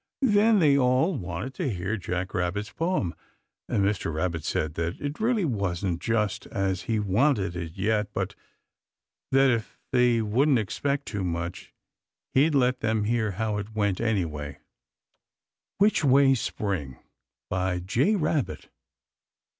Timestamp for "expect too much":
10.57-11.71